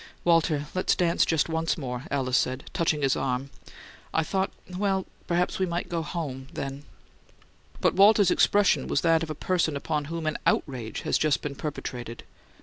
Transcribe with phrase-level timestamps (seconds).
[0.23, 3.51] "Walter, let's dance just once more," Alice said, touching his arm
[4.11, 4.15] placatively.
[4.15, 6.85] "I thought well, perhaps we might go home then."
[7.81, 11.53] But Walter's expression was that of a person upon whom an outrage has just been
[11.53, 12.23] perpetrated.